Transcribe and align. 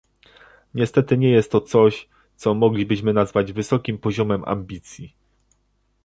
Niestety 0.73 1.17
nie 1.17 1.29
jest 1.29 1.51
to 1.51 1.61
coś, 1.61 2.09
co 2.35 2.53
moglibyśmy 2.53 3.13
nazwać 3.13 3.51
wysokim 3.53 3.97
poziomem 3.97 4.43
ambicji 4.45 5.15